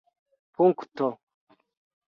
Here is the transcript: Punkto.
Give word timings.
Punkto. 0.55 1.07